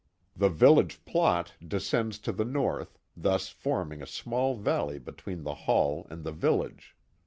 [0.35, 6.07] The village plot descends to the north, thus forming a small valley between the Hall
[6.09, 6.95] and the village.